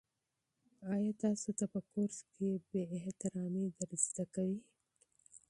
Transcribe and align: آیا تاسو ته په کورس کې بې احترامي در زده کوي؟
آیا 0.93 1.11
تاسو 1.23 1.49
ته 1.57 1.65
په 1.73 1.79
کورس 1.91 2.17
کې 2.33 2.49
بې 2.69 2.81
احترامي 2.97 3.65
در 3.77 3.91
زده 4.05 4.25
کوي؟ 4.35 4.59